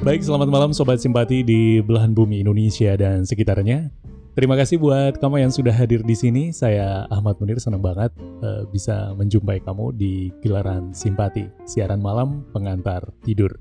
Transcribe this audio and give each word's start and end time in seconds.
Baik, 0.00 0.24
selamat 0.24 0.48
malam 0.48 0.72
Sobat 0.72 0.96
Simpati 0.96 1.44
di 1.44 1.84
belahan 1.84 2.16
bumi 2.16 2.40
Indonesia 2.40 2.96
dan 2.96 3.28
sekitarnya. 3.28 3.92
Terima 4.32 4.56
kasih 4.56 4.80
buat 4.80 5.20
kamu 5.20 5.44
yang 5.44 5.52
sudah 5.52 5.76
hadir 5.76 6.00
di 6.00 6.16
sini. 6.16 6.56
Saya 6.56 7.04
Ahmad 7.12 7.36
Munir, 7.36 7.60
senang 7.60 7.84
banget 7.84 8.08
uh, 8.40 8.64
bisa 8.72 9.12
menjumpai 9.12 9.60
kamu 9.60 9.92
di 9.92 10.32
gelaran 10.40 10.96
Simpati, 10.96 11.44
siaran 11.68 12.00
malam 12.00 12.48
pengantar 12.48 13.12
tidur. 13.28 13.52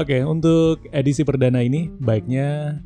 Oke, 0.00 0.24
untuk 0.24 0.80
edisi 0.96 1.28
perdana 1.28 1.60
ini, 1.60 1.92
baiknya 1.92 2.80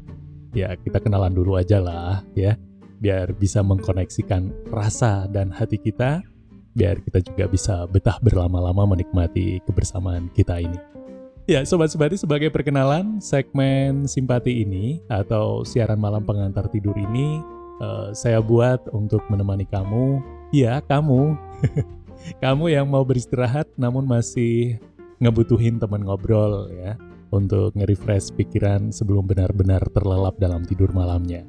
ya 0.51 0.75
kita 0.75 0.99
kenalan 0.99 1.31
dulu 1.31 1.55
aja 1.55 1.79
lah 1.79 2.27
ya, 2.35 2.59
biar 2.99 3.39
bisa 3.39 3.63
mengkoneksikan 3.63 4.51
rasa 4.75 5.31
dan 5.31 5.55
hati 5.55 5.79
kita, 5.79 6.27
biar 6.75 6.99
kita 7.07 7.23
juga 7.23 7.47
bisa 7.47 7.87
betah 7.87 8.19
berlama-lama 8.19 8.99
menikmati 8.99 9.63
kebersamaan 9.63 10.27
kita 10.35 10.59
ini. 10.59 11.04
Ya, 11.45 11.61
Sobat 11.69 11.93
Simpati 11.93 12.17
sebagai 12.17 12.49
perkenalan, 12.49 13.21
segmen 13.21 14.09
Simpati 14.09 14.65
ini 14.65 15.05
atau 15.13 15.61
siaran 15.61 16.01
malam 16.01 16.25
pengantar 16.25 16.73
tidur 16.73 16.97
ini 16.97 17.37
uh, 17.85 18.17
saya 18.17 18.41
buat 18.41 18.89
untuk 18.97 19.21
menemani 19.29 19.69
kamu, 19.69 20.25
ya 20.57 20.81
kamu, 20.89 21.37
kamu 22.45 22.65
yang 22.73 22.89
mau 22.89 23.05
beristirahat 23.05 23.69
namun 23.77 24.09
masih 24.09 24.81
ngebutuhin 25.21 25.77
teman 25.77 26.09
ngobrol 26.09 26.73
ya 26.73 26.97
untuk 27.29 27.77
nge-refresh 27.77 28.33
pikiran 28.41 28.89
sebelum 28.89 29.29
benar-benar 29.29 29.85
terlelap 29.93 30.41
dalam 30.41 30.65
tidur 30.65 30.97
malamnya. 30.97 31.45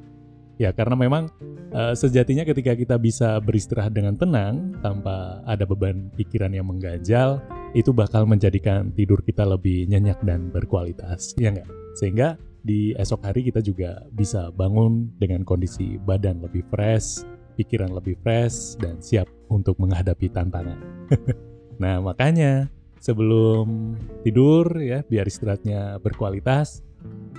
Ya, 0.60 0.76
karena 0.76 1.00
memang 1.00 1.32
uh, 1.72 1.96
sejatinya 1.96 2.44
ketika 2.44 2.76
kita 2.76 3.00
bisa 3.00 3.40
beristirahat 3.40 3.96
dengan 3.96 4.20
tenang 4.20 4.76
tanpa 4.84 5.40
ada 5.48 5.64
beban 5.64 6.12
pikiran 6.20 6.52
yang 6.52 6.68
mengganjal, 6.68 7.40
itu 7.76 7.92
bakal 7.92 8.24
menjadikan 8.24 8.96
tidur 8.96 9.20
kita 9.20 9.44
lebih 9.44 9.84
nyenyak 9.92 10.24
dan 10.24 10.48
berkualitas, 10.48 11.36
ya 11.36 11.52
nggak? 11.52 11.68
Sehingga 12.00 12.40
di 12.64 12.96
esok 12.96 13.28
hari 13.28 13.44
kita 13.46 13.60
juga 13.60 14.00
bisa 14.16 14.48
bangun 14.56 15.12
dengan 15.20 15.44
kondisi 15.44 16.00
badan 16.00 16.40
lebih 16.40 16.64
fresh, 16.72 17.28
pikiran 17.60 17.92
lebih 17.92 18.16
fresh, 18.24 18.80
dan 18.80 19.04
siap 19.04 19.28
untuk 19.52 19.76
menghadapi 19.78 20.32
tantangan. 20.32 20.80
nah, 21.84 22.00
makanya 22.00 22.72
sebelum 23.04 23.94
tidur 24.24 24.80
ya, 24.80 25.04
biar 25.04 25.28
istirahatnya 25.28 26.00
berkualitas, 26.00 26.80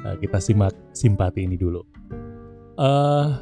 eh, 0.05 0.17
kita 0.21 0.39
simak 0.39 0.77
simpati 0.93 1.48
ini 1.48 1.56
dulu. 1.56 1.81
Uh, 2.77 3.41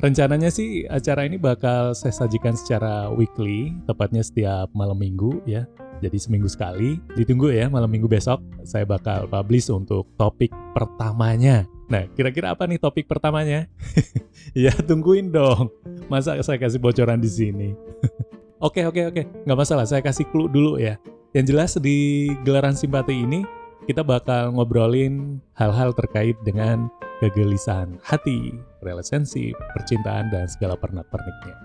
rencananya 0.00 0.48
sih 0.48 0.88
acara 0.88 1.28
ini 1.28 1.36
bakal 1.36 1.92
saya 1.92 2.16
sajikan 2.16 2.56
secara 2.56 3.12
weekly, 3.12 3.76
tepatnya 3.84 4.24
setiap 4.24 4.72
malam 4.72 4.96
minggu 4.96 5.44
ya. 5.44 5.68
Jadi 6.00 6.16
seminggu 6.16 6.48
sekali, 6.48 6.96
ditunggu 7.12 7.52
ya 7.52 7.68
malam 7.68 7.92
minggu 7.92 8.08
besok 8.08 8.40
saya 8.64 8.88
bakal 8.88 9.28
publish 9.28 9.68
untuk 9.68 10.08
topik 10.16 10.48
pertamanya. 10.72 11.68
Nah, 11.92 12.08
kira-kira 12.16 12.56
apa 12.56 12.64
nih 12.64 12.80
topik 12.80 13.04
pertamanya? 13.04 13.68
ya 14.56 14.72
tungguin 14.72 15.28
dong. 15.28 15.68
Masa 16.08 16.40
saya 16.40 16.56
kasih 16.56 16.80
bocoran 16.80 17.20
di 17.20 17.28
sini? 17.28 17.68
oke, 18.66 18.80
oke, 18.88 19.02
oke. 19.12 19.22
Nggak 19.44 19.58
masalah, 19.58 19.84
saya 19.84 20.00
kasih 20.00 20.24
clue 20.32 20.48
dulu 20.48 20.80
ya. 20.80 20.96
Yang 21.36 21.46
jelas 21.52 21.70
di 21.78 22.30
gelaran 22.42 22.74
simpati 22.74 23.12
ini, 23.12 23.44
kita 23.84 24.06
bakal 24.06 24.54
ngobrolin 24.54 25.42
hal-hal 25.58 25.90
terkait 25.92 26.38
dengan 26.46 26.88
kegelisahan 27.20 28.00
hati, 28.00 28.56
relationship, 28.80 29.58
percintaan, 29.76 30.32
dan 30.32 30.48
segala 30.48 30.78
pernak-perniknya. 30.80 31.56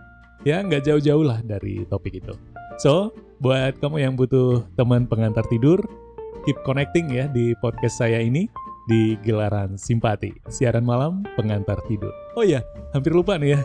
Ya, 0.45 0.61
nggak 0.61 0.85
jauh-jauh 0.85 1.25
lah 1.25 1.41
dari 1.41 1.87
topik 1.89 2.21
itu. 2.21 2.33
So, 2.75 3.15
buat 3.39 3.79
kamu 3.79 4.03
yang 4.03 4.13
butuh 4.19 4.67
teman 4.75 5.07
pengantar 5.07 5.47
tidur, 5.47 5.79
keep 6.43 6.59
connecting 6.67 7.07
ya 7.07 7.31
di 7.31 7.55
podcast 7.63 8.03
saya 8.03 8.19
ini 8.19 8.51
di 8.91 9.15
gelaran 9.23 9.79
simpati, 9.79 10.35
siaran 10.51 10.83
malam 10.83 11.23
pengantar 11.39 11.79
tidur. 11.87 12.11
Oh 12.35 12.43
iya, 12.43 12.61
hampir 12.91 13.15
lupa 13.15 13.39
nih 13.39 13.55
ya. 13.55 13.61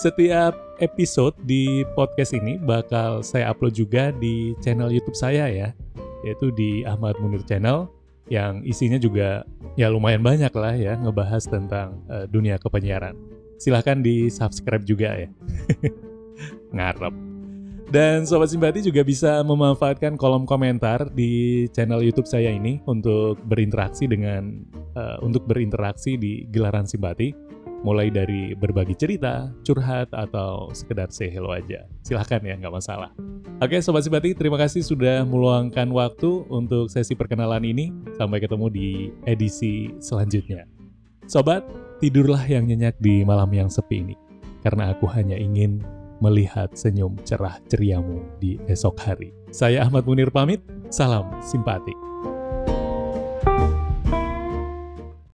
Setiap 0.00 0.56
episode 0.80 1.36
di 1.44 1.84
podcast 1.92 2.32
ini 2.32 2.56
bakal 2.56 3.20
saya 3.20 3.52
upload 3.52 3.76
juga 3.76 4.14
di 4.14 4.56
channel 4.64 4.88
YouTube 4.88 5.18
saya 5.18 5.50
ya, 5.50 5.68
yaitu 6.24 6.54
di 6.54 6.86
Ahmad 6.86 7.18
Munir 7.20 7.44
Channel 7.44 7.90
yang 8.30 8.62
isinya 8.62 8.96
juga 8.96 9.44
ya 9.74 9.90
lumayan 9.90 10.22
banyak 10.22 10.54
lah 10.54 10.72
ya 10.78 10.94
ngebahas 10.96 11.44
tentang 11.44 11.98
uh, 12.08 12.24
dunia 12.30 12.56
kepenyiaran. 12.56 13.18
Silahkan 13.58 14.00
di 14.00 14.30
subscribe 14.30 14.86
juga 14.86 15.26
ya. 15.26 15.28
Ngarep. 16.76 17.31
Dan 17.92 18.24
Sobat 18.24 18.48
Simpati 18.48 18.80
juga 18.80 19.04
bisa 19.04 19.44
memanfaatkan 19.44 20.16
kolom 20.16 20.48
komentar 20.48 21.12
di 21.12 21.68
channel 21.76 22.00
YouTube 22.00 22.24
saya 22.24 22.48
ini 22.48 22.80
untuk 22.88 23.36
berinteraksi 23.44 24.08
dengan 24.08 24.64
uh, 24.96 25.20
untuk 25.20 25.44
berinteraksi 25.44 26.16
di 26.16 26.48
gelaran 26.48 26.88
Simpati, 26.88 27.36
mulai 27.84 28.08
dari 28.08 28.56
berbagi 28.56 28.96
cerita, 28.96 29.52
curhat 29.60 30.08
atau 30.16 30.72
sekedar 30.72 31.12
say 31.12 31.28
hello 31.28 31.52
aja. 31.52 31.84
Silahkan 32.00 32.40
ya, 32.40 32.56
nggak 32.56 32.72
masalah. 32.72 33.12
Oke 33.60 33.76
Sobat 33.84 34.08
Simpati, 34.08 34.32
terima 34.32 34.56
kasih 34.56 34.80
sudah 34.80 35.28
meluangkan 35.28 35.92
waktu 35.92 36.48
untuk 36.48 36.88
sesi 36.88 37.12
perkenalan 37.12 37.60
ini. 37.60 37.92
Sampai 38.16 38.40
ketemu 38.40 38.72
di 38.72 38.88
edisi 39.28 39.92
selanjutnya. 40.00 40.64
Sobat, 41.28 41.60
tidurlah 42.00 42.40
yang 42.48 42.72
nyenyak 42.72 42.96
di 43.04 43.20
malam 43.20 43.52
yang 43.52 43.68
sepi 43.68 44.00
ini, 44.00 44.16
karena 44.64 44.96
aku 44.96 45.04
hanya 45.12 45.36
ingin 45.36 45.84
melihat 46.22 46.70
senyum 46.78 47.18
cerah 47.26 47.58
ceriamu 47.66 48.22
di 48.38 48.62
esok 48.70 48.94
hari. 49.02 49.34
Saya 49.50 49.82
Ahmad 49.82 50.06
Munir 50.06 50.30
pamit, 50.30 50.62
salam 50.88 51.26
simpati. 51.42 51.92